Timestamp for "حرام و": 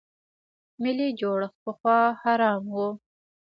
2.21-2.77